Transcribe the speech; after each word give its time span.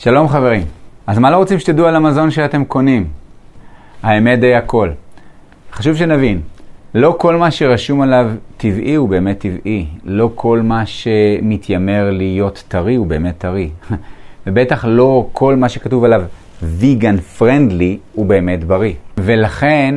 שלום 0.00 0.28
חברים. 0.28 0.62
אז 1.06 1.18
מה 1.18 1.30
לא 1.30 1.36
רוצים 1.36 1.58
שתדעו 1.58 1.86
על 1.86 1.96
המזון 1.96 2.30
שאתם 2.30 2.64
קונים? 2.64 3.08
האמת 4.02 4.40
די 4.40 4.54
הכל. 4.54 4.90
חשוב 5.72 5.96
שנבין, 5.96 6.40
לא 6.94 7.16
כל 7.18 7.36
מה 7.36 7.50
שרשום 7.50 8.00
עליו 8.00 8.30
טבעי 8.56 8.94
הוא 8.94 9.08
באמת 9.08 9.38
טבעי. 9.38 9.86
לא 10.04 10.30
כל 10.34 10.60
מה 10.62 10.86
שמתיימר 10.86 12.10
להיות 12.10 12.64
טרי 12.68 12.94
הוא 12.94 13.06
באמת 13.06 13.38
טרי. 13.38 13.70
ובטח 14.46 14.84
לא 14.88 15.28
כל 15.32 15.56
מה 15.56 15.68
שכתוב 15.68 16.04
עליו 16.04 16.22
vegan 16.62 17.40
friendly 17.40 17.96
הוא 18.12 18.26
באמת 18.26 18.64
בריא. 18.64 18.94
ולכן 19.18 19.94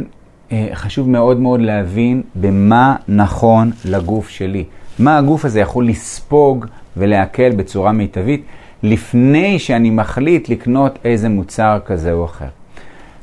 אה, 0.51 0.67
חשוב 0.73 1.09
מאוד 1.09 1.39
מאוד 1.39 1.59
להבין 1.59 2.21
במה 2.35 2.95
נכון 3.07 3.71
לגוף 3.85 4.29
שלי. 4.29 4.63
מה 4.99 5.17
הגוף 5.17 5.45
הזה 5.45 5.59
יכול 5.59 5.87
לספוג 5.87 6.65
ולהקל 6.97 7.51
בצורה 7.51 7.91
מיטבית. 7.91 8.43
לפני 8.83 9.59
שאני 9.59 9.89
מחליט 9.89 10.49
לקנות 10.49 10.99
איזה 11.05 11.29
מוצר 11.29 11.79
כזה 11.85 12.11
או 12.11 12.25
אחר. 12.25 12.45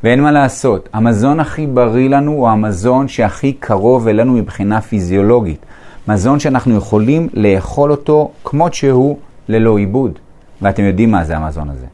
ואין 0.05 0.23
מה 0.23 0.33
לעשות, 0.33 0.89
המזון 0.93 1.41
הכי 1.41 1.67
בריא 1.67 2.09
לנו 2.09 2.33
הוא 2.33 2.49
המזון 2.49 3.09
שהכי 3.09 3.53
קרוב 3.53 4.09
אלינו 4.09 4.33
מבחינה 4.33 4.81
פיזיולוגית. 4.81 5.67
מזון 6.09 6.41
שאנחנו 6.41 6.77
יכולים 6.77 7.29
לאכול 7.35 7.91
אותו 7.91 8.31
כמות 8.45 8.75
שהוא 8.75 9.19
ללא 9.49 9.79
עיבוד. 9.79 10.19
ואתם 10.63 10.85
יודעים 10.85 11.11
מה 11.11 11.25
זה 11.25 11.37
המזון 11.37 11.71
הזה. 11.71 11.87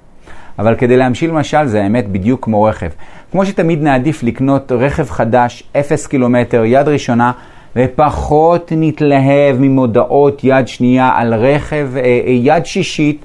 אבל 0.58 0.74
כדי 0.74 0.96
להמשיל 0.96 1.30
משל 1.30 1.66
זה 1.66 1.82
האמת 1.82 2.08
בדיוק 2.08 2.44
כמו 2.44 2.62
רכב. 2.62 2.88
כמו 3.32 3.46
שתמיד 3.46 3.82
נעדיף 3.82 4.22
לקנות 4.22 4.72
רכב 4.72 5.10
חדש, 5.10 5.62
0 5.76 6.06
קילומטר, 6.06 6.64
יד 6.64 6.88
ראשונה, 6.88 7.32
ופחות 7.76 8.72
נתלהב 8.76 9.56
ממודעות 9.58 10.40
יד 10.44 10.68
שנייה 10.68 11.12
על 11.14 11.34
רכב 11.34 11.88
אה, 11.96 12.00
אה 12.02 12.30
יד 12.30 12.66
שישית 12.66 13.24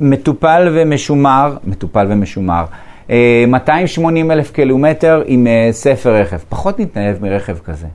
מטופל 0.00 0.68
ומשומר, 0.72 1.56
מטופל 1.64 2.06
ומשומר, 2.10 2.64
280 3.08 4.30
אה, 4.30 4.36
אלף 4.36 4.50
קילומטר 4.50 5.22
עם 5.26 5.46
אה, 5.46 5.68
ספר 5.72 6.14
רכב. 6.14 6.38
פחות 6.48 6.80
נתנהב 6.80 7.22
מרכב 7.22 7.58
כזה. 7.58 7.86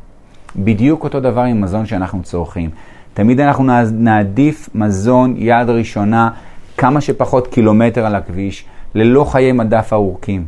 בדיוק 0.55 1.03
אותו 1.03 1.19
דבר 1.19 1.41
עם 1.41 1.61
מזון 1.61 1.85
שאנחנו 1.85 2.23
צורכים. 2.23 2.69
תמיד 3.13 3.39
אנחנו 3.39 3.63
נעדיף 3.91 4.69
מזון 4.75 5.35
יד 5.37 5.69
ראשונה, 5.69 6.29
כמה 6.77 7.01
שפחות 7.01 7.47
קילומטר 7.47 8.05
על 8.05 8.15
הכביש, 8.15 8.65
ללא 8.95 9.23
חיי 9.23 9.51
מדף 9.51 9.93
ארוכים. 9.93 10.45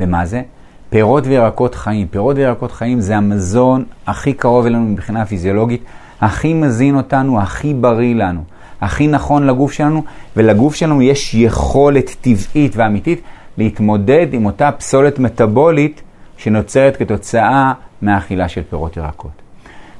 ומה 0.00 0.26
זה? 0.26 0.42
פירות 0.90 1.26
וירקות 1.26 1.74
חיים. 1.74 2.06
פירות 2.06 2.36
וירקות 2.36 2.72
חיים 2.72 3.00
זה 3.00 3.16
המזון 3.16 3.84
הכי 4.06 4.32
קרוב 4.32 4.66
אלינו 4.66 4.84
מבחינה 4.84 5.26
פיזיולוגית, 5.26 5.82
הכי 6.20 6.54
מזין 6.54 6.96
אותנו, 6.96 7.40
הכי 7.40 7.74
בריא 7.74 8.14
לנו. 8.14 8.44
הכי 8.84 9.06
נכון 9.06 9.46
לגוף 9.46 9.72
שלנו, 9.72 10.04
ולגוף 10.36 10.74
שלנו 10.74 11.02
יש 11.02 11.34
יכולת 11.34 12.16
טבעית 12.20 12.76
ואמיתית 12.76 13.20
להתמודד 13.58 14.26
עם 14.32 14.46
אותה 14.46 14.72
פסולת 14.72 15.18
מטאבולית 15.18 16.02
שנוצרת 16.36 16.96
כתוצאה 16.96 17.72
מהאכילה 18.02 18.48
של 18.48 18.62
פירות 18.70 18.96
ירקות. 18.96 19.30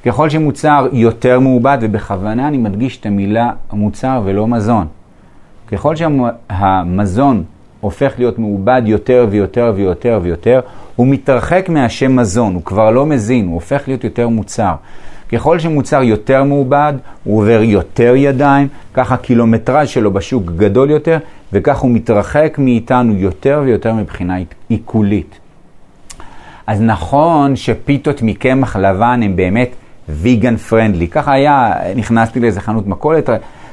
ככל 0.05 0.31
שמוצר 0.31 0.87
יותר 0.93 1.41
מעובד, 1.41 1.79
ובכוונה 1.81 2.49
אני 2.49 2.59
מדגיש 2.59 3.01
את 3.01 3.07
המילה 3.07 3.51
מוצר 3.73 4.23
ולא 4.25 4.49
מזון, 4.49 4.87
ככל 5.69 5.97
שהמזון 5.97 7.45
הופך 7.81 8.13
להיות 8.19 8.39
מעובד 8.39 8.83
יותר 8.85 9.27
ויותר 9.31 9.73
ויותר 9.77 10.21
ויותר, 10.23 10.61
הוא 10.97 11.07
מתרחק 11.07 11.69
מהשם 11.69 12.17
מזון, 12.17 12.55
הוא 12.55 12.65
כבר 12.65 12.91
לא 12.91 13.07
מזין, 13.07 13.47
הוא 13.47 13.55
הופך 13.55 13.83
להיות 13.87 14.05
יותר 14.05 14.29
מוצר. 14.29 14.75
ככל 15.35 15.59
שמוצר 15.59 16.03
יותר 16.03 16.45
מעובד, 16.45 16.93
הוא 17.25 17.41
עובר 17.41 17.61
יותר 17.63 18.15
ידיים, 18.17 18.69
ככה 18.95 19.15
הקילומטראז' 19.15 19.89
שלו 19.89 20.11
בשוק 20.13 20.51
גדול 20.57 20.91
יותר, 20.91 21.19
וכך 21.53 21.79
הוא 21.79 21.91
מתרחק 21.91 22.57
מאיתנו 22.59 23.15
יותר 23.15 23.63
ויותר 23.65 23.95
מבחינה 23.95 24.37
עיכולית. 24.69 25.39
אז 26.67 26.81
נכון 26.81 27.57
שפיתות 27.57 28.23
מקמח 28.23 28.77
לבן 28.77 29.21
הם 29.23 29.37
באמת 29.37 29.71
ויגן 30.09 30.57
פרנדלי. 30.57 31.09
ככה 31.09 31.33
היה, 31.33 31.73
נכנסתי 31.97 32.41
לאיזה 32.41 32.61
חנות 32.61 32.87
מכולת, 32.87 33.31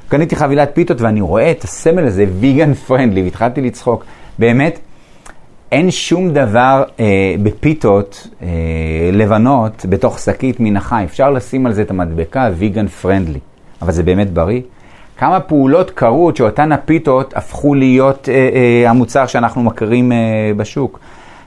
קניתי 0.07 0.35
חבילת 0.35 0.69
פיתות 0.73 1.01
ואני 1.01 1.21
רואה 1.21 1.51
את 1.51 1.63
הסמל 1.63 2.05
הזה 2.05 2.25
ויגן 2.39 2.73
פרנדלי, 2.73 3.23
והתחלתי 3.23 3.61
לצחוק. 3.61 4.05
באמת, 4.39 4.79
אין 5.71 5.91
שום 5.91 6.33
דבר 6.33 6.83
אה, 6.99 7.35
בפיתות 7.43 8.27
אה, 8.41 8.47
לבנות 9.13 9.85
בתוך 9.89 10.19
שקית 10.19 10.59
מן 10.59 10.77
החי. 10.77 11.03
אפשר 11.05 11.31
לשים 11.31 11.65
על 11.65 11.73
זה 11.73 11.81
את 11.81 11.91
המדבקה 11.91 12.49
vegan 12.59 13.05
friendly, 13.05 13.39
אבל 13.81 13.91
זה 13.91 14.03
באמת 14.03 14.33
בריא. 14.33 14.61
כמה 15.17 15.39
פעולות 15.39 15.91
קרו 15.91 16.31
שאותן 16.35 16.71
הפיתות 16.71 17.37
הפכו 17.37 17.75
להיות 17.75 18.29
אה, 18.29 18.49
אה, 18.53 18.89
המוצר 18.89 19.27
שאנחנו 19.27 19.63
מכירים 19.63 20.11
אה, 20.11 20.17
בשוק. 20.57 20.99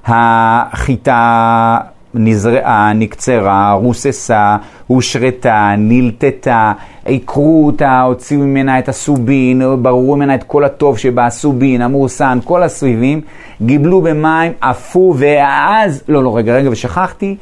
החיטה 0.06 1.78
נזרעה, 2.14 2.92
נקצרה, 2.92 3.72
רוססה, 3.72 4.56
הושרתה, 4.86 5.74
נלטתה, 5.78 6.72
עיקרו 7.04 7.66
אותה, 7.66 8.00
הוציאו 8.00 8.40
ממנה 8.40 8.78
את 8.78 8.88
הסובין, 8.88 9.62
בררו 9.82 10.16
ממנה 10.16 10.34
את 10.34 10.42
כל 10.42 10.64
הטוב 10.64 10.98
שבה, 10.98 11.26
הסובין, 11.26 11.82
המורסן, 11.82 12.38
כל 12.44 12.62
הסביבים, 12.62 13.20
גיבלו 13.62 14.02
במים, 14.02 14.52
עפו, 14.60 15.14
ואז, 15.18 16.02
לא, 16.08 16.24
לא, 16.24 16.36
רגע, 16.36 16.54
רגע, 16.56 16.70
ושכחתי 16.70 17.36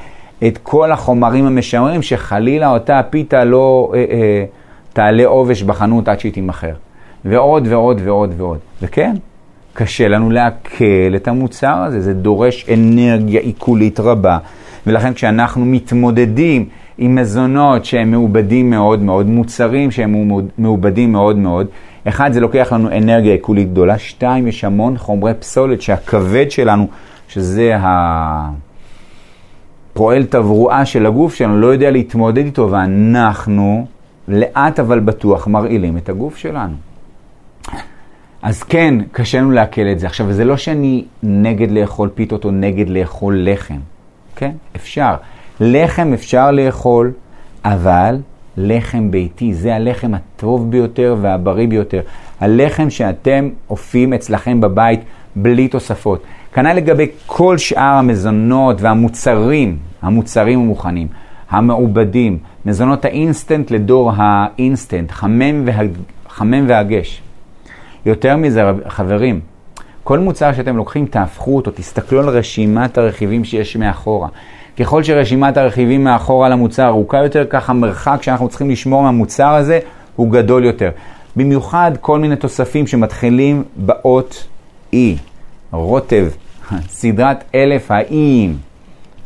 את 0.46 0.58
כל 0.62 0.92
החומרים 0.92 1.46
המשמרים, 1.46 2.02
שחלילה 2.02 2.70
אותה 2.70 3.00
פיתה 3.10 3.44
לא 3.44 3.92
אה, 3.94 4.04
אה, 4.10 4.44
תעלה 4.92 5.26
עובש 5.26 5.62
בחנות 5.62 6.08
עד 6.08 6.20
שהיא 6.20 6.32
תימכר. 6.32 6.72
ועוד 7.24 7.66
ועוד 7.68 8.00
ועוד 8.04 8.34
ועוד. 8.36 8.58
וכן, 8.82 9.16
קשה 9.74 10.08
לנו 10.08 10.30
לעכל 10.30 11.16
את 11.16 11.28
המוצר 11.28 11.74
הזה, 11.74 12.00
זה 12.00 12.14
דורש 12.14 12.66
אנרגיה 12.74 13.40
עיכולית 13.40 14.00
רבה. 14.00 14.38
ולכן 14.86 15.14
כשאנחנו 15.14 15.64
מתמודדים 15.64 16.68
עם 16.98 17.14
מזונות 17.14 17.84
שהם 17.84 18.10
מעובדים 18.10 18.70
מאוד 18.70 19.02
מאוד, 19.02 19.26
מוצרים 19.26 19.90
שהם 19.90 20.30
מעובדים 20.58 21.12
מאוד 21.12 21.36
מאוד, 21.36 21.66
אחד, 22.08 22.32
זה 22.32 22.40
לוקח 22.40 22.72
לנו 22.72 22.88
אנרגיה 22.88 23.32
עיכולית 23.32 23.70
גדולה, 23.70 23.98
שתיים, 23.98 24.46
יש 24.46 24.64
המון 24.64 24.98
חומרי 24.98 25.34
פסולת 25.34 25.82
שהכבד 25.82 26.50
שלנו, 26.50 26.88
שזה 27.28 27.76
הפועל 29.92 30.24
תברואה 30.24 30.84
של 30.84 31.06
הגוף 31.06 31.34
שלנו, 31.34 31.60
לא 31.60 31.66
יודע 31.66 31.90
להתמודד 31.90 32.44
איתו, 32.44 32.68
ואנחנו 32.70 33.86
לאט 34.28 34.80
אבל 34.80 35.00
בטוח 35.00 35.46
מרעילים 35.46 35.96
את 35.96 36.08
הגוף 36.08 36.36
שלנו. 36.36 36.91
אז 38.42 38.62
כן, 38.62 38.94
קשה 39.12 39.38
לנו 39.38 39.50
לעכל 39.50 39.86
את 39.92 39.98
זה. 39.98 40.06
עכשיו, 40.06 40.32
זה 40.32 40.44
לא 40.44 40.56
שאני 40.56 41.04
נגד 41.22 41.70
לאכול 41.70 42.08
פיתות 42.14 42.44
או 42.44 42.50
נגד 42.50 42.88
לאכול 42.88 43.48
לחם. 43.48 43.78
כן? 44.36 44.50
אפשר. 44.76 45.14
לחם 45.60 46.12
אפשר 46.12 46.50
לאכול, 46.50 47.12
אבל 47.64 48.16
לחם 48.56 49.10
ביתי, 49.10 49.54
זה 49.54 49.74
הלחם 49.74 50.14
הטוב 50.14 50.70
ביותר 50.70 51.16
והבריא 51.20 51.68
ביותר. 51.68 52.00
הלחם 52.40 52.90
שאתם 52.90 53.48
אופים 53.70 54.12
אצלכם 54.12 54.60
בבית 54.60 55.00
בלי 55.36 55.68
תוספות. 55.68 56.22
כנ"ל 56.54 56.72
לגבי 56.72 57.06
כל 57.26 57.58
שאר 57.58 57.94
המזונות 57.94 58.80
והמוצרים, 58.80 59.76
המוצרים 60.02 60.60
המוכנים, 60.60 61.08
המעובדים, 61.50 62.38
מזונות 62.66 63.04
האינסטנט 63.04 63.70
לדור 63.70 64.12
האינסטנט, 64.16 65.10
חמם, 65.10 65.62
וה... 65.66 65.82
חמם 66.28 66.64
והגש. 66.68 67.22
יותר 68.06 68.36
מזה, 68.36 68.62
חברים, 68.88 69.40
כל 70.04 70.18
מוצר 70.18 70.52
שאתם 70.52 70.76
לוקחים, 70.76 71.06
תהפכו 71.06 71.56
אותו, 71.56 71.70
תסתכלו 71.70 72.20
על 72.20 72.28
רשימת 72.28 72.98
הרכיבים 72.98 73.44
שיש 73.44 73.76
מאחורה. 73.76 74.28
ככל 74.78 75.02
שרשימת 75.02 75.56
הרכיבים 75.56 76.04
מאחורה 76.04 76.48
למוצר 76.48 76.86
ארוכה 76.86 77.18
יותר, 77.18 77.44
ככה 77.50 77.72
המרחק 77.72 78.18
שאנחנו 78.22 78.48
צריכים 78.48 78.70
לשמור 78.70 79.02
מהמוצר 79.02 79.48
הזה 79.48 79.78
הוא 80.16 80.30
גדול 80.30 80.64
יותר. 80.64 80.90
במיוחד 81.36 81.92
כל 82.00 82.18
מיני 82.18 82.36
תוספים 82.36 82.86
שמתחילים 82.86 83.64
באות 83.76 84.46
E, 84.94 84.96
רוטב, 85.72 86.28
סדרת 86.88 87.44
אלף 87.54 87.90
האיים, 87.90 88.56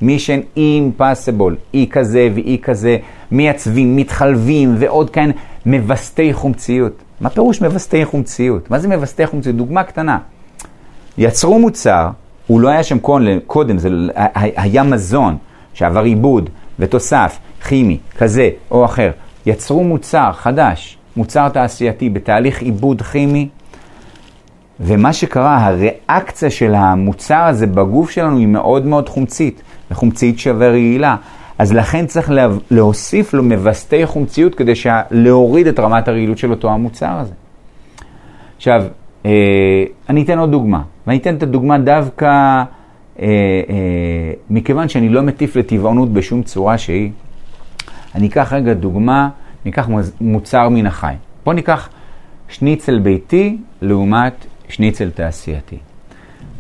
מישן 0.03 0.41
אימפסיבול, 0.57 1.57
אי 1.75 1.87
כזה 1.91 2.29
ואי 2.35 2.59
כזה, 2.63 2.97
מייצבים, 3.31 3.97
מתחלבים 3.97 4.75
ועוד 4.79 5.11
כאן 5.11 5.31
מווסתי 5.67 6.33
חומציות. 6.33 7.03
מה 7.21 7.31
פירוש 7.31 7.61
מווסתי 7.61 8.05
חומציות? 8.05 8.71
מה 8.71 8.79
זה 8.79 8.89
מווסתי 8.89 9.27
חומציות? 9.27 9.57
דוגמה 9.57 9.85
קטנה. 9.85 10.19
יצרו 11.19 11.59
מוצר, 11.59 12.09
הוא 12.47 12.61
לא 12.61 12.69
היה 12.69 12.83
שם 12.83 12.99
קודם, 13.47 13.79
זה 13.79 13.89
היה 14.35 14.83
מזון 14.83 15.37
שעבר 15.75 16.03
עיבוד 16.03 16.51
ותוסף 16.79 17.39
כימי 17.69 17.99
כזה 18.19 18.51
או 18.71 18.85
אחר. 18.85 19.11
יצרו 19.47 19.85
מוצר 19.85 20.33
חדש, 20.33 20.99
מוצר 21.17 21.49
תעשייתי 21.49 22.11
בתהליך 22.11 22.63
עיבוד 22.63 23.03
כימי, 23.03 23.49
ומה 24.81 25.13
שקרה, 25.13 25.67
הריאקציה 25.67 26.51
של 26.51 26.75
המוצר 26.75 27.43
הזה 27.43 27.67
בגוף 27.67 28.11
שלנו 28.11 28.39
היא 28.39 28.47
מאוד 28.47 28.87
מאוד 28.87 29.09
חומצית, 29.09 29.63
וחומצית 29.91 30.39
שווה 30.39 30.69
רעילה. 30.69 31.17
אז 31.59 31.73
לכן 31.73 32.07
צריך 32.07 32.33
להוסיף 32.71 33.35
לו 33.35 33.43
מווסתי 33.43 34.07
חומציות 34.07 34.55
כדי 34.55 34.73
להוריד 35.11 35.67
את 35.67 35.81
רמת 35.81 36.09
הרעילות 36.09 36.39
של 36.39 36.51
אותו 36.51 36.71
המוצר 36.71 37.13
הזה. 37.19 37.35
עכשיו, 38.57 38.85
אה, 39.27 39.85
אני 40.09 40.23
אתן 40.23 40.39
עוד 40.39 40.51
דוגמה, 40.51 40.83
ואני 41.07 41.19
אתן 41.19 41.37
את 41.37 41.43
הדוגמה 41.43 41.79
דווקא 41.79 42.27
אה, 42.27 42.65
אה, 43.21 43.27
מכיוון 44.51 44.89
שאני 44.89 45.09
לא 45.09 45.23
מטיף 45.23 45.57
לטבעונות 45.57 46.13
בשום 46.13 46.43
צורה 46.43 46.79
שהיא. 46.79 47.11
אני 48.15 48.27
אקח 48.27 48.53
רגע 48.53 48.75
דוגמה, 48.75 49.29
ניקח 49.65 49.89
מוצר 50.21 50.69
מן 50.69 50.87
החי. 50.87 51.15
בואו 51.45 51.57
ניקח 51.57 51.89
שניצל 52.49 52.99
ביתי 52.99 53.59
לעומת 53.83 54.47
שניצל 54.69 55.11
תעשייתי. 55.11 55.77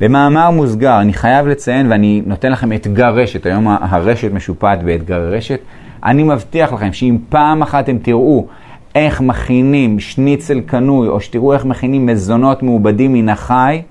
במאמר 0.00 0.50
מוסגר, 0.50 1.00
אני 1.00 1.12
חייב 1.12 1.46
לציין, 1.46 1.90
ואני 1.90 2.22
נותן 2.26 2.52
לכם 2.52 2.72
אתגר 2.72 3.14
רשת, 3.14 3.46
היום 3.46 3.68
הרשת 3.68 4.32
משופעת 4.32 4.82
באתגר 4.82 5.20
רשת, 5.20 5.60
אני 6.04 6.22
מבטיח 6.22 6.72
לכם 6.72 6.92
שאם 6.92 7.18
פעם 7.28 7.62
אחת 7.62 7.84
אתם 7.84 7.98
תראו 7.98 8.46
איך 8.94 9.20
מכינים 9.20 10.00
שניצל 10.00 10.60
קנוי, 10.60 11.08
או 11.08 11.20
שתראו 11.20 11.52
איך 11.52 11.64
מכינים 11.64 12.06
מזונות 12.06 12.62
מעובדים 12.62 13.12
מן 13.12 13.28
החי 13.28 13.82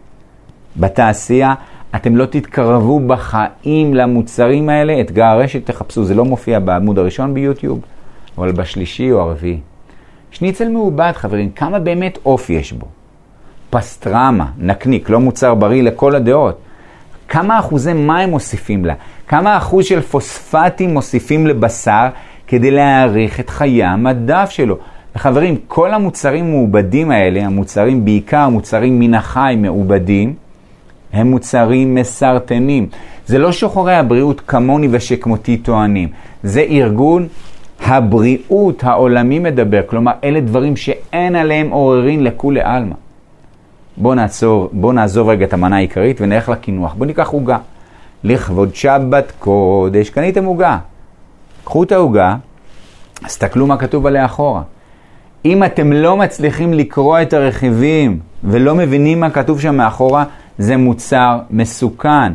בתעשייה, 0.78 1.54
אתם 1.96 2.16
לא 2.16 2.26
תתקרבו 2.26 3.00
בחיים 3.08 3.94
למוצרים 3.94 4.70
האלה, 4.70 5.02
אתגר 5.02 5.26
הרשת 5.26 5.66
תחפשו, 5.66 6.04
זה 6.04 6.16
לא 6.16 6.26
מופיע 6.26 6.60
בעמוד 6.60 7.00
הראשון 7.00 7.34
ביוטיוב, 7.34 7.82
אבל 8.38 8.52
בשלישי 8.52 9.12
או 9.12 9.22
הרביעי. 9.22 9.60
שניצל 10.32 10.70
מעובד, 10.70 11.12
חברים, 11.16 11.52
כמה 11.52 11.80
באמת 11.80 12.18
עוף 12.24 12.50
יש 12.50 12.74
בו? 12.74 12.86
פסטרמה, 13.76 14.46
נקניק, 14.58 15.10
לא 15.10 15.20
מוצר 15.20 15.54
בריא 15.54 15.84
לכל 15.84 16.16
הדעות. 16.16 16.60
כמה 17.30 17.60
אחוזי 17.60 17.94
מים 17.94 18.30
מוסיפים 18.30 18.86
לה? 18.86 18.94
כמה 19.28 19.58
אחוז 19.58 19.86
של 19.86 20.02
פוספטים 20.02 20.94
מוסיפים 20.94 21.48
לבשר 21.48 22.08
כדי 22.48 22.72
להאריך 22.72 23.40
את 23.40 23.50
חיי 23.50 23.84
המדף 23.84 24.50
שלו? 24.50 24.78
וחברים, 25.16 25.56
כל 25.68 25.94
המוצרים 25.94 26.52
מעובדים 26.52 27.12
האלה, 27.12 27.46
המוצרים, 27.46 28.06
בעיקר 28.06 28.50
מוצרים 28.50 29.00
מן 29.00 29.14
החי 29.14 29.56
מעובדים, 29.58 30.34
הם 31.14 31.32
מוצרים 31.32 31.96
מסרטנים. 31.96 32.88
זה 33.26 33.38
לא 33.38 33.52
שוחרי 33.52 33.96
הבריאות 33.96 34.42
כמוני 34.48 34.88
ושכמותי 34.92 35.58
טוענים, 35.58 36.10
זה 36.44 36.62
ארגון 36.62 37.28
הבריאות 37.86 38.84
העולמי 38.84 39.40
מדבר, 39.40 39.82
כלומר, 39.86 40.12
אלה 40.24 40.40
דברים 40.40 40.76
שאין 40.76 41.36
עליהם 41.36 41.70
עוררין 41.70 42.24
לכולי 42.24 42.62
עלמא. 42.62 43.05
בואו 43.98 44.14
נעצור, 44.14 44.70
בואו 44.72 44.92
נעזוב 44.92 45.30
רגע 45.30 45.46
את 45.46 45.54
המנה 45.54 45.76
העיקרית 45.76 46.22
ונלך 46.22 46.50
לקינוח. 46.50 46.94
בואו 46.94 47.06
ניקח 47.06 47.30
עוגה. 47.30 47.58
לכבוד 48.24 48.76
שבת 48.76 49.32
קודש, 49.40 50.10
קניתם 50.10 50.46
עוגה. 50.46 50.78
קחו 51.64 51.84
את 51.84 51.92
העוגה, 51.92 52.36
תסתכלו 53.26 53.68
מה 53.68 53.78
כתוב 53.78 54.06
עליה 54.06 54.26
אחורה. 54.26 54.62
אם 55.46 55.64
אתם 55.64 55.94
לא 55.94 56.18
מצליחים 56.18 56.74
לקרוא 56.74 57.22
את 57.22 57.34
הרכיבים 57.34 58.20
ולא 58.44 58.76
מבינים 58.76 59.20
מה 59.20 59.30
כתוב 59.30 59.62
שם 59.62 59.76
מאחורה, 59.76 60.24
זה 60.58 60.78
מוצר 60.78 61.40
מסוכן. 61.52 62.34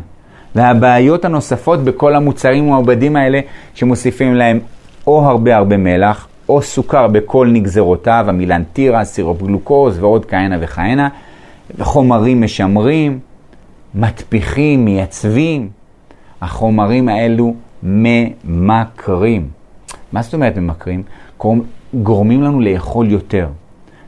והבעיות 0.55 1.25
הנוספות 1.25 1.85
בכל 1.85 2.15
המוצרים 2.15 2.65
המעובדים 2.65 3.17
האלה, 3.17 3.41
שמוסיפים 3.75 4.35
להם 4.35 4.61
או 5.07 5.27
הרבה 5.29 5.57
הרבה 5.57 5.77
מלח, 5.77 6.27
או 6.49 6.62
סוכר 6.62 7.07
בכל 7.07 7.49
נגזרותיו, 7.53 8.25
המילן 8.29 8.62
טירה, 8.73 9.05
סירופ 9.05 9.43
גלוקוז 9.43 9.99
ועוד 9.99 10.27
כהנה 10.27 10.57
וכהנה, 10.61 11.09
חומרים 11.81 12.41
משמרים, 12.41 13.19
מטפיחים, 13.95 14.85
מייצבים. 14.85 15.69
החומרים 16.43 17.09
האלו 17.09 17.55
ממכרים. 17.83 19.49
מה 20.13 20.23
זאת 20.23 20.35
אומרת 20.35 20.57
ממכרים? 20.57 21.03
גורמים 21.95 22.43
לנו 22.43 22.61
לאכול 22.61 23.11
יותר. 23.11 23.49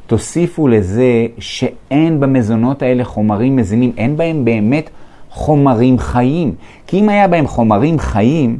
תוסיפו 0.06 0.69
לזה 0.69 1.26
שאין 1.38 2.20
במזונות 2.20 2.82
האלה 2.82 3.05
חומרים 3.05 3.56
מזינים, 3.56 3.93
אין 3.97 4.17
בהם 4.17 4.44
באמת 4.44 4.91
חומרים 5.31 5.99
חיים. 5.99 6.55
כי 6.87 7.00
אם 7.00 7.09
היה 7.09 7.29
בהם 7.29 7.47
חומרים 7.47 7.99
חיים, 7.99 8.59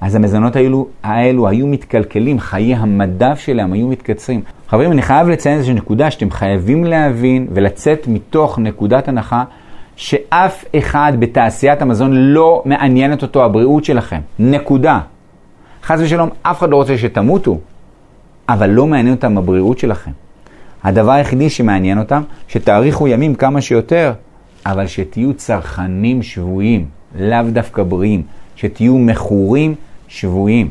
אז 0.00 0.14
המזונות 0.14 0.56
האלו, 0.56 0.86
האלו 1.02 1.48
היו 1.48 1.66
מתקלקלים, 1.66 2.40
חיי 2.40 2.74
המדף 2.74 3.38
שלהם 3.38 3.72
היו 3.72 3.88
מתקצרים. 3.88 4.40
חברים, 4.70 4.92
אני 4.92 5.02
חייב 5.02 5.28
לציין 5.28 5.56
איזושהי 5.56 5.74
נקודה 5.74 6.10
שאתם 6.10 6.30
חייבים 6.30 6.84
להבין 6.84 7.46
ולצאת 7.50 8.08
מתוך 8.08 8.58
נקודת 8.58 9.08
הנחה 9.08 9.44
שאף 9.96 10.64
אחד 10.78 11.12
בתעשיית 11.18 11.82
המזון 11.82 12.12
לא 12.14 12.62
מעניינת 12.64 13.22
אותו 13.22 13.44
הבריאות 13.44 13.84
שלכם. 13.84 14.20
נקודה. 14.38 15.00
חס 15.82 15.98
ושלום, 16.00 16.28
אף 16.42 16.58
אחד 16.58 16.70
לא 16.70 16.76
רוצה 16.76 16.98
שתמותו, 16.98 17.58
אבל 18.48 18.70
לא 18.70 18.86
מעניין 18.86 19.14
אותם 19.14 19.38
הבריאות 19.38 19.78
שלכם. 19.78 20.10
הדבר 20.84 21.12
היחידי 21.12 21.50
שמעניין 21.50 21.98
אותם, 21.98 22.22
שתאריכו 22.48 23.08
ימים 23.08 23.34
כמה 23.34 23.60
שיותר, 23.60 24.12
אבל 24.66 24.86
שתהיו 24.86 25.34
צרכנים 25.34 26.22
שבויים, 26.22 26.86
לאו 27.18 27.42
דווקא 27.52 27.82
בריאים, 27.82 28.22
שתהיו 28.56 28.98
מכורים 28.98 29.74
שבויים. 30.08 30.68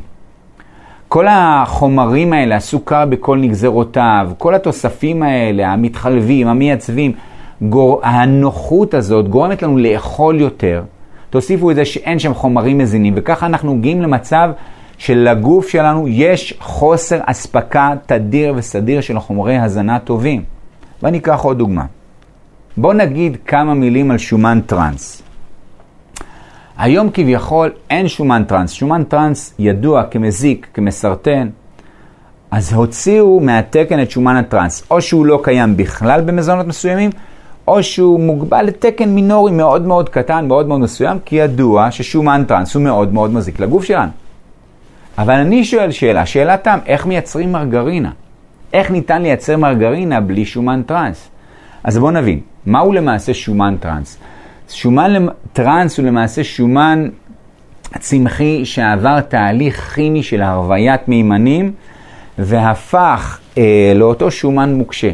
כל 1.17 1.27
החומרים 1.29 2.33
האלה, 2.33 2.55
הסוכר 2.55 3.05
בכל 3.05 3.37
נגזרותיו, 3.37 4.29
כל 4.37 4.55
התוספים 4.55 5.23
האלה, 5.23 5.67
המתחלבים, 5.67 6.47
המייצבים, 6.47 7.11
גור... 7.61 8.01
הנוחות 8.03 8.93
הזאת 8.93 9.27
גורמת 9.27 9.63
לנו 9.63 9.77
לאכול 9.77 10.41
יותר. 10.41 10.83
תוסיפו 11.29 11.71
את 11.71 11.75
זה 11.75 11.85
שאין 11.85 12.19
שם 12.19 12.33
חומרים 12.33 12.77
מזינים, 12.77 13.13
וככה 13.17 13.45
אנחנו 13.45 13.75
מגיעים 13.75 14.01
למצב 14.01 14.49
שלגוף 14.97 15.69
שלנו 15.69 16.07
יש 16.07 16.53
חוסר 16.59 17.19
אספקה 17.25 17.93
תדיר 18.05 18.53
וסדיר 18.57 19.01
של 19.01 19.19
חומרי 19.19 19.57
הזנה 19.57 19.99
טובים. 19.99 20.43
ואני 21.03 21.17
אקח 21.17 21.39
עוד 21.41 21.57
דוגמה. 21.57 21.85
בואו 22.77 22.93
נגיד 22.93 23.37
כמה 23.45 23.73
מילים 23.73 24.11
על 24.11 24.17
שומן 24.17 24.59
טראנס. 24.65 25.26
היום 26.77 27.09
כביכול 27.13 27.71
אין 27.89 28.07
שומן 28.07 28.44
טראנס. 28.44 28.71
שומן 28.71 29.03
טראנס 29.03 29.53
ידוע 29.59 30.03
כמזיק, 30.03 30.68
כמסרטן. 30.74 31.50
אז 32.51 32.74
הוציאו 32.74 33.39
מהתקן 33.39 34.01
את 34.01 34.12
שומן 34.12 34.35
הטראנס. 34.35 34.83
או 34.91 35.01
שהוא 35.01 35.25
לא 35.25 35.39
קיים 35.44 35.77
בכלל 35.77 36.21
במזונות 36.21 36.68
מסוימים, 36.68 37.09
או 37.68 37.83
שהוא 37.83 38.19
מוגבל 38.19 38.65
לתקן 38.65 39.09
מינורי 39.09 39.51
מאוד 39.51 39.81
מאוד 39.81 40.09
קטן, 40.09 40.47
מאוד 40.47 40.68
מאוד 40.68 40.79
מסוים, 40.79 41.18
כי 41.25 41.35
ידוע 41.35 41.91
ששומן 41.91 42.44
טראנס 42.47 42.75
הוא 42.75 42.83
מאוד 42.83 43.13
מאוד 43.13 43.33
מזיק 43.33 43.59
לגוף 43.59 43.83
שלנו. 43.83 44.12
אבל 45.18 45.33
אני 45.33 45.63
שואל 45.63 45.91
שאלה, 45.91 46.25
שאלת 46.25 46.63
תם, 46.63 46.79
איך 46.85 47.06
מייצרים 47.06 47.51
מרגרינה? 47.51 48.12
איך 48.74 48.91
ניתן 48.91 49.21
לייצר 49.21 49.57
מרגרינה 49.57 50.21
בלי 50.21 50.45
שומן 50.45 50.81
טראנס? 50.85 51.29
אז 51.83 51.97
בואו 51.97 52.12
נבין, 52.12 52.39
מהו 52.65 52.94
למעשה 52.94 53.33
שומן 53.33 53.75
טראנס? 53.79 54.18
שומן 54.69 55.25
טראנס 55.53 55.97
הוא 55.97 56.05
למעשה 56.05 56.43
שומן 56.43 57.09
צמחי 58.00 58.65
שעבר 58.65 59.21
תהליך 59.21 59.93
כימי 59.95 60.24
של 60.24 60.41
הרוויית 60.41 61.07
מימנים 61.07 61.71
והפך 62.38 63.39
אה, 63.57 63.93
לאותו 63.95 64.31
שומן 64.31 64.74
מוקשה. 64.74 65.09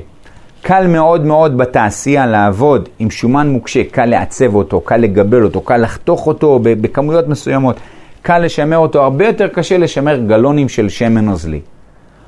קל 0.61 0.87
מאוד 0.87 1.25
מאוד 1.25 1.57
בתעשייה 1.57 2.25
לעבוד 2.25 2.89
עם 2.99 3.09
שומן 3.09 3.49
מוקשה, 3.49 3.83
קל 3.91 4.05
לעצב 4.05 4.55
אותו, 4.55 4.81
קל 4.81 4.97
לגבל 4.97 5.43
אותו, 5.43 5.61
קל 5.61 5.77
לחתוך 5.77 6.27
אותו 6.27 6.59
בכמויות 6.63 7.27
מסוימות. 7.27 7.79
קל 8.21 8.39
לשמר 8.39 8.77
אותו, 8.77 9.03
הרבה 9.03 9.27
יותר 9.27 9.47
קשה 9.47 9.77
לשמר 9.77 10.17
גלונים 10.17 10.69
של 10.69 10.89
שמן 10.89 11.25
נוזלי. 11.25 11.59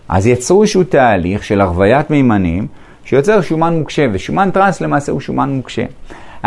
אז 0.10 0.28
יצרו 0.28 0.62
איזשהו 0.62 0.84
תהליך 0.84 1.44
של 1.44 1.62
הרוויית 1.62 2.10
מימנים 2.10 2.68
שיוצר 3.06 3.42
שומן 3.42 3.74
מוקשה, 3.80 4.06
ושומן 4.14 4.52
טרנס 4.52 4.82
למעשה 4.82 5.12
הוא 5.12 5.22
שומן 5.22 5.50
מוקשה. 5.50 5.84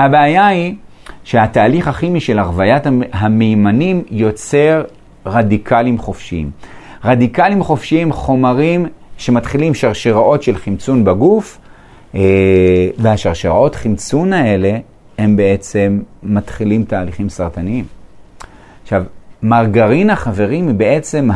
הבעיה 0.04 0.46
היא 0.46 0.74
שהתהליך 1.24 1.88
הכימי 1.88 2.20
של 2.20 2.38
הרוויית 2.38 2.82
המימנים 3.12 4.02
יוצר 4.10 4.82
רדיקלים 5.26 5.98
חופשיים. 5.98 6.50
רדיקלים 7.04 7.62
חופשיים 7.62 8.12
חומרים 8.12 8.86
שמתחילים 9.16 9.74
שרשראות 9.74 10.42
של 10.42 10.56
חמצון 10.56 11.04
בגוף, 11.04 11.58
אה, 12.14 12.20
והשרשראות 12.98 13.74
חמצון 13.74 14.32
האלה 14.32 14.78
הם 15.18 15.36
בעצם 15.36 16.00
מתחילים 16.22 16.84
תהליכים 16.84 17.28
סרטניים. 17.28 17.84
עכשיו, 18.82 19.02
מרגרינה, 19.42 20.16
חברים, 20.16 20.66
היא 20.68 20.74
בעצם 20.74 21.30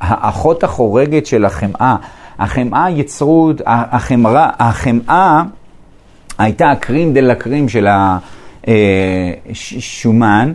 האחות 0.00 0.64
החורגת 0.64 1.26
של 1.26 1.44
החמאה. 1.44 1.96
החמאה 2.38 2.90
יצרו, 2.90 3.52
החמרה, 3.66 4.50
החמאה 4.58 5.42
הייתה 6.38 6.70
הקרים 6.70 7.14
דה 7.14 7.20
לקרים 7.20 7.68
של 7.68 7.86
השומן, 9.48 10.52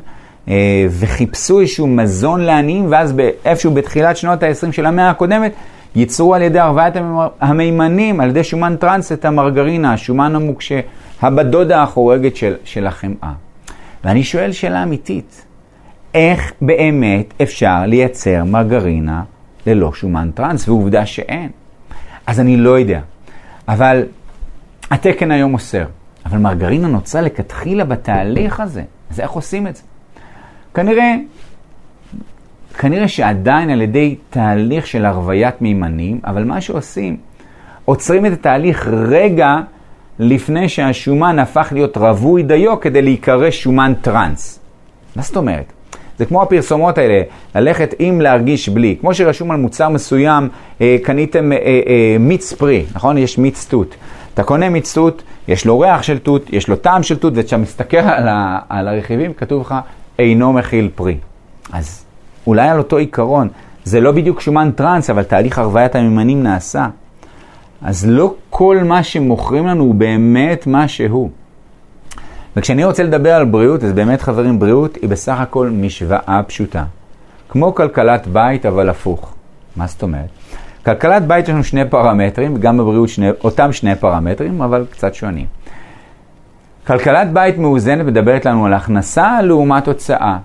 אה, 0.48 0.86
וחיפשו 0.90 1.60
איזשהו 1.60 1.88
מזון 1.88 2.42
לעניים, 2.42 2.86
ואז 2.90 3.14
איפשהו 3.46 3.74
בתחילת 3.74 4.18
שנות 4.18 4.44
ה-20 4.44 4.72
של 4.72 4.86
המאה 4.86 5.10
הקודמת, 5.10 5.54
ייצרו 5.96 6.36
על 6.36 6.42
ידי 6.42 6.60
הרוויית 6.60 6.94
המימנים, 7.42 8.20
על 8.20 8.30
ידי 8.30 8.44
שומן 8.44 8.76
טרנס, 8.76 9.12
את 9.12 9.26
המרגרינה, 9.26 9.94
השומן 9.94 10.36
המוקשה, 10.36 10.80
הבדודה 11.22 11.84
החורגת 11.84 12.36
של, 12.36 12.56
של 12.64 12.88
החמאה. 12.88 13.32
ואני 14.04 14.24
שואל 14.24 14.52
שאלה 14.52 14.84
אמיתית. 14.84 15.46
איך 16.14 16.54
באמת 16.62 17.34
אפשר 17.42 17.84
לייצר 17.86 18.44
מרגרינה 18.44 19.24
ללא 19.68 19.94
שומן 19.94 20.32
טראנס, 20.34 20.68
ועובדה 20.68 21.06
שאין. 21.06 21.50
אז 22.28 22.40
אני 22.40 22.58
לא 22.58 22.80
יודע. 22.80 23.00
אבל 23.68 24.04
התקן 24.92 25.32
היום 25.32 25.54
אוסר. 25.54 25.86
אבל 26.26 26.38
מרגרינה 26.38 26.88
נוצרה 26.88 27.22
לכתחילה 27.22 27.86
בתהליך 27.86 28.60
הזה. 28.60 28.84
אז 29.12 29.20
איך 29.20 29.32
עושים 29.32 29.68
את 29.68 29.76
זה? 29.76 29.82
כנראה, 30.74 31.16
כנראה 32.78 33.08
שעדיין 33.08 33.70
על 33.70 33.82
ידי 33.82 34.16
תהליך 34.30 34.88
של 34.88 35.06
הרוויית 35.06 35.62
מימנים, 35.62 36.20
אבל 36.26 36.44
מה 36.44 36.62
שעושים, 36.62 37.18
עוצרים 37.86 38.26
את 38.26 38.32
התהליך 38.32 38.88
רגע 38.88 39.60
לפני 40.20 40.70
שהשומן 40.70 41.40
הפך 41.40 41.70
להיות 41.72 41.98
רווי 41.98 42.44
דיו 42.44 42.80
כדי 42.80 43.02
להיקרא 43.02 43.52
שומן 43.52 43.94
טראנס. 44.02 44.60
מה 45.16 45.22
זאת 45.22 45.38
אומרת? 45.38 45.74
זה 46.18 46.26
כמו 46.26 46.42
הפרסומות 46.42 46.98
האלה, 46.98 47.22
ללכת 47.56 47.94
עם 48.00 48.22
להרגיש 48.22 48.70
בלי. 48.70 48.98
כמו 49.02 49.14
שרשום 49.14 49.52
על 49.52 49.58
מוצר 49.58 49.90
מסוים, 49.90 50.50
אה, 50.82 50.98
קניתם 51.04 51.52
אה, 51.52 51.58
אה, 51.58 52.18
מיץ 52.20 52.54
פרי, 52.54 52.86
נכון? 52.96 53.18
יש 53.18 53.38
מיץ 53.38 53.68
תות. 53.70 53.96
אתה 54.34 54.44
קונה 54.44 54.70
מיץ 54.70 54.94
תות, 54.94 55.24
יש 55.48 55.66
לו 55.66 55.80
ריח 55.80 56.04
של 56.04 56.20
תות, 56.20 56.54
יש 56.54 56.68
לו 56.68 56.76
טעם 56.76 57.04
של 57.04 57.18
תות, 57.18 57.34
וכשאתה 57.36 57.58
מסתכל 57.58 57.98
על, 58.70 58.88
הרכיבים, 58.88 59.34
כתוב 59.34 59.62
לך, 59.62 59.76
אינו 60.20 60.54
מכיל 60.54 60.90
פרי. 60.96 61.18
אז 61.74 62.06
אולי 62.48 62.70
על 62.70 62.78
אותו 62.78 62.98
עיקרון, 62.98 63.48
זה 63.84 64.02
לא 64.02 64.12
בדיוק 64.12 64.42
שומן 64.42 64.72
טראנס, 64.76 65.10
אבל 65.10 65.24
תהליך 65.24 65.60
הרוויית 65.60 65.96
המימנים 65.96 66.44
נעשה. 66.44 66.88
אז 67.82 68.06
לא 68.10 68.34
כל 68.50 68.78
מה 68.84 69.04
שמוכרים 69.04 69.68
לנו 69.68 69.84
הוא 69.84 69.96
באמת 69.96 70.68
מה 70.68 70.88
שהוא. 70.88 71.30
וכשאני 72.56 72.86
רוצה 72.86 73.04
לדבר 73.04 73.34
על 73.34 73.46
בריאות, 73.46 73.84
אז 73.84 73.94
באמת 73.94 74.22
חברים, 74.22 74.60
בריאות 74.60 74.96
היא 74.96 75.10
בסך 75.10 75.40
הכל 75.40 75.70
משוואה 75.70 76.42
פשוטה. 76.48 76.84
כמו 77.50 77.76
כלכלת 77.76 78.28
בית, 78.28 78.66
אבל 78.66 78.90
הפוך. 78.90 79.34
מה 79.76 79.88
זאת 79.88 80.04
אומרת? 80.04 80.30
כלכלת 80.86 81.28
בית 81.28 81.46
יש 81.46 81.50
לנו 81.50 81.64
שני 81.64 81.90
פרמטרים, 81.90 82.56
וגם 82.56 82.78
בבריאות 82.78 83.10
שני, 83.10 83.30
אותם 83.44 83.74
שני 83.74 83.96
פרמטרים, 83.96 84.62
אבל 84.62 84.86
קצת 84.92 85.14
שונים. 85.14 85.46
כלכלת 86.88 87.34
בית 87.34 87.58
מאוזנת 87.58 88.06
מדברת 88.06 88.46
לנו 88.46 88.66
על 88.66 88.74
הכנסה 88.74 89.42
לעומת 89.42 89.88
הוצאה. 89.88 90.38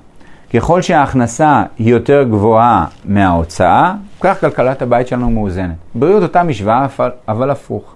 ככל 0.54 0.82
שההכנסה 0.82 1.62
היא 1.78 1.90
יותר 1.90 2.22
גבוהה 2.22 2.86
מההוצאה, 3.04 3.94
כך 4.20 4.40
כלכלת 4.40 4.82
הבית 4.82 5.08
שלנו 5.08 5.30
מאוזנת. 5.30 5.74
בריאות 5.94 6.22
אותה 6.22 6.42
משוואה, 6.42 6.86
אבל 7.28 7.50
הפוך. 7.50 7.94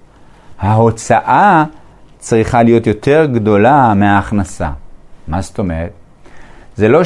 ההוצאה 0.61 1.64
צריכה 2.18 2.62
להיות 2.62 2.87
יותר 2.87 3.26
גדולה 3.32 3.94
מההכנסה. 3.94 4.70
מה 5.28 5.40
זאת 5.40 5.59
אומרת? 5.59 5.90
זה 6.76 6.88
לא 6.88 7.04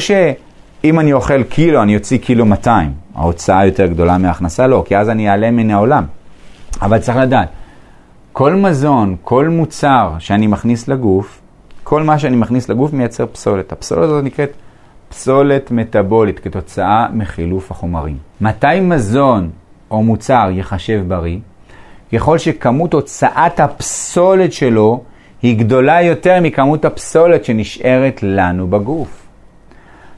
שאם 0.85 0.99
אני 0.99 1.13
אוכל 1.13 1.43
קילו, 1.43 1.81
אני 1.81 1.95
אוציא 1.95 2.17
קילו 2.17 2.45
200. 2.45 2.91
ההוצאה 3.15 3.65
יותר 3.65 3.85
גדולה 3.85 4.17
מההכנסה, 4.17 4.67
לא, 4.67 4.83
כי 4.87 4.97
אז 4.97 5.09
אני 5.09 5.29
אעלה 5.29 5.51
מן 5.51 5.71
העולם. 5.71 6.03
אבל 6.81 6.99
צריך 6.99 7.17
לדעת, 7.17 7.49
כל 8.31 8.53
מזון, 8.53 9.15
כל 9.21 9.49
מוצר 9.49 10.13
שאני 10.19 10.47
מכניס 10.47 10.87
לגוף, 10.87 11.41
כל 11.83 12.03
מה 12.03 12.19
שאני 12.19 12.35
מכניס 12.35 12.69
לגוף 12.69 12.93
מייצר 12.93 13.25
פסולת. 13.25 13.71
הפסולת 13.71 14.03
הזאת 14.03 14.23
נקראת 14.23 14.49
פסולת 15.09 15.71
מטאבולית 15.71 16.39
כתוצאה 16.39 17.07
מחילוף 17.13 17.71
החומרים. 17.71 18.17
מתי 18.41 18.79
מזון 18.81 19.49
או 19.91 20.03
מוצר 20.03 20.49
ייחשב 20.51 21.03
בריא? 21.07 21.37
ככל 22.13 22.37
שכמות 22.37 22.93
הוצאת 22.93 23.59
הפסולת 23.59 24.53
שלו 24.53 25.03
היא 25.41 25.59
גדולה 25.59 26.01
יותר 26.01 26.37
מכמות 26.41 26.85
הפסולת 26.85 27.45
שנשארת 27.45 28.19
לנו 28.23 28.67
בגוף. 28.67 29.25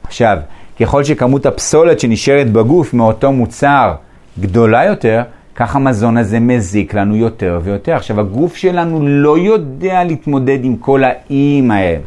עכשיו, 0.03 0.38
ככל 0.79 1.03
שכמות 1.03 1.46
הפסולת 1.46 2.00
שנשארת 2.00 2.51
בגוף 2.51 2.93
מאותו 2.93 3.31
מוצר 3.31 3.93
גדולה 4.39 4.86
יותר, 4.86 5.22
כך 5.55 5.75
המזון 5.75 6.17
הזה 6.17 6.39
מזיק 6.39 6.93
לנו 6.93 7.15
יותר 7.15 7.60
ויותר. 7.63 7.96
עכשיו, 7.96 8.19
הגוף 8.19 8.55
שלנו 8.55 9.07
לא 9.07 9.38
יודע 9.38 10.03
להתמודד 10.03 10.65
עם 10.65 10.75
כל 10.75 11.03
האיים 11.03 11.72
האלה. 11.72 12.00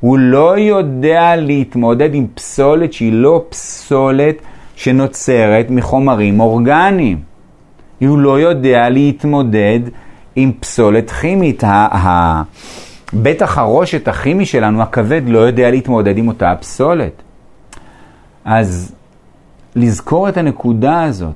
הוא 0.00 0.18
לא 0.18 0.58
יודע 0.58 1.36
להתמודד 1.36 2.14
עם 2.14 2.26
פסולת 2.34 2.92
שהיא 2.92 3.12
לא 3.12 3.44
פסולת 3.48 4.36
שנוצרת 4.76 5.70
מחומרים 5.70 6.40
אורגניים. 6.40 7.18
הוא 8.00 8.18
לא 8.18 8.40
יודע 8.40 8.88
להתמודד 8.88 9.80
עם 10.36 10.52
פסולת 10.60 11.10
כימית. 11.10 11.64
בטח 13.14 13.58
הרושת 13.58 14.08
הכימי 14.08 14.46
שלנו, 14.46 14.82
הכבד, 14.82 15.22
לא 15.26 15.38
יודע 15.38 15.70
להתמודד 15.70 16.18
עם 16.18 16.28
אותה 16.28 16.54
פסולת. 16.60 17.22
אז 18.46 18.92
לזכור 19.76 20.28
את 20.28 20.36
הנקודה 20.36 21.02
הזאת, 21.02 21.34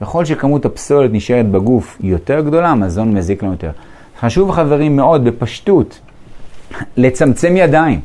ככל 0.00 0.24
שכמות 0.24 0.64
הפסולת 0.64 1.10
נשארת 1.12 1.50
בגוף 1.50 1.96
היא 2.02 2.10
יותר 2.10 2.40
גדולה, 2.40 2.68
המזון 2.68 3.14
מזיק 3.14 3.42
לנו 3.42 3.52
יותר. 3.52 3.70
חשוב 4.20 4.50
חברים 4.50 4.96
מאוד, 4.96 5.24
בפשטות, 5.24 6.00
לצמצם 6.96 7.56
ידיים. 7.56 8.00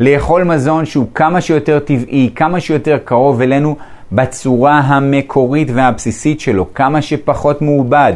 לאכול 0.00 0.44
מזון 0.44 0.86
שהוא 0.86 1.06
כמה 1.14 1.40
שיותר 1.40 1.78
טבעי, 1.78 2.30
כמה 2.34 2.60
שיותר 2.60 2.98
קרוב 3.04 3.40
אלינו 3.40 3.76
בצורה 4.12 4.78
המקורית 4.78 5.68
והבסיסית 5.74 6.40
שלו, 6.40 6.74
כמה 6.74 7.02
שפחות 7.02 7.62
מעובד. 7.62 8.12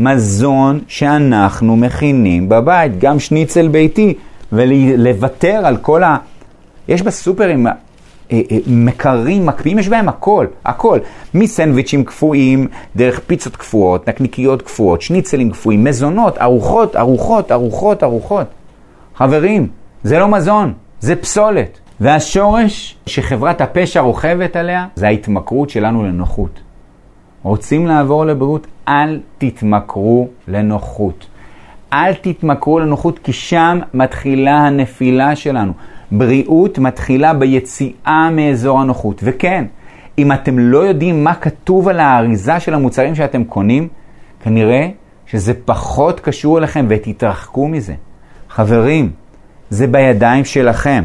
מזון 0.00 0.80
שאנחנו 0.88 1.76
מכינים 1.76 2.48
בבית, 2.48 2.98
גם 2.98 3.20
שניצל 3.20 3.68
ביתי, 3.68 4.14
ולוותר 4.52 5.60
על 5.64 5.76
כל 5.76 6.02
ה... 6.02 6.16
יש 6.88 7.02
בסופרים 7.02 7.66
מקרים, 8.66 9.46
מקפיאים, 9.46 9.78
יש 9.78 9.88
בהם 9.88 10.08
הכל, 10.08 10.46
הכל. 10.64 10.98
מסנדוויצ'ים 11.34 12.04
קפואים, 12.04 12.68
דרך 12.96 13.20
פיצות 13.26 13.56
קפואות, 13.56 14.08
נקניקיות 14.08 14.62
קפואות, 14.62 15.02
שניצלים 15.02 15.50
קפואים, 15.50 15.84
מזונות, 15.84 16.38
ארוחות, 16.38 16.96
ארוחות, 16.96 17.52
ארוחות, 17.52 18.02
ארוחות. 18.02 18.46
חברים, 19.16 19.68
זה 20.02 20.18
לא 20.18 20.28
מזון, 20.28 20.72
זה 21.00 21.16
פסולת. 21.16 21.78
והשורש 22.00 22.96
שחברת 23.06 23.60
הפשע 23.60 24.00
רוכבת 24.00 24.56
עליה 24.56 24.86
זה 24.94 25.06
ההתמכרות 25.06 25.70
שלנו 25.70 26.02
לנוחות. 26.02 26.60
רוצים 27.42 27.86
לעבור 27.86 28.24
לבריאות? 28.24 28.66
אל 28.88 29.20
תתמכרו 29.38 30.28
לנוחות. 30.48 31.26
אל 31.92 32.14
תתמכרו 32.14 32.78
לנוחות 32.78 33.18
כי 33.18 33.32
שם 33.32 33.78
מתחילה 33.94 34.58
הנפילה 34.58 35.36
שלנו. 35.36 35.72
בריאות 36.12 36.78
מתחילה 36.78 37.34
ביציאה 37.34 38.30
מאזור 38.32 38.80
הנוחות. 38.80 39.20
וכן, 39.24 39.64
אם 40.18 40.32
אתם 40.32 40.58
לא 40.58 40.78
יודעים 40.78 41.24
מה 41.24 41.34
כתוב 41.34 41.88
על 41.88 42.00
האריזה 42.00 42.60
של 42.60 42.74
המוצרים 42.74 43.14
שאתם 43.14 43.44
קונים, 43.44 43.88
כנראה 44.42 44.88
שזה 45.26 45.52
פחות 45.64 46.20
קשור 46.20 46.58
אליכם 46.58 46.86
ותתרחקו 46.88 47.68
מזה. 47.68 47.94
חברים, 48.48 49.10
זה 49.70 49.86
בידיים 49.86 50.44
שלכם. 50.44 51.04